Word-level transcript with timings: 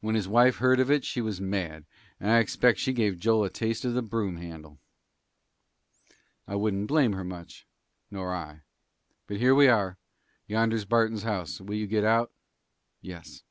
When 0.00 0.16
his 0.16 0.26
wife 0.26 0.56
heard 0.56 0.80
of 0.80 0.90
it 0.90 1.04
she 1.04 1.20
was 1.20 1.40
mad, 1.40 1.84
and 2.18 2.32
I 2.32 2.40
expect 2.40 2.80
she 2.80 2.92
gave 2.92 3.20
Joel 3.20 3.44
a 3.44 3.48
taste 3.48 3.84
of 3.84 3.94
the 3.94 4.02
broom 4.02 4.38
handle." 4.38 4.80
"I 6.48 6.56
wouldn't 6.56 6.88
blame 6.88 7.12
her 7.12 7.22
much." 7.22 7.64
"Nor 8.10 8.34
I. 8.34 8.62
But 9.28 9.36
here 9.36 9.54
we 9.54 9.68
are. 9.68 9.98
Yonder's 10.48 10.84
Barton's 10.84 11.22
house. 11.22 11.60
Will 11.60 11.76
you 11.76 11.86
get 11.86 12.02
out?" 12.02 12.32
"Yes." 13.02 13.44